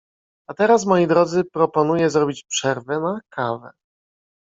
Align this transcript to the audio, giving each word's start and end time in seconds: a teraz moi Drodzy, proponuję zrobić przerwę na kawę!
a 0.49 0.53
teraz 0.53 0.85
moi 0.85 1.07
Drodzy, 1.07 1.43
proponuję 1.45 2.09
zrobić 2.09 2.43
przerwę 2.43 2.99
na 2.99 3.19
kawę! 3.29 3.71